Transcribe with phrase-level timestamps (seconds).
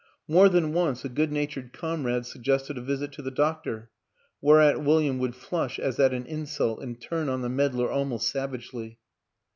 [0.27, 3.91] More than once a good natured comrade sug gested a visit to the doctor
[4.41, 8.27] whereat William would flush as at an insult and turn on the med dler almost
[8.27, 8.97] savagely.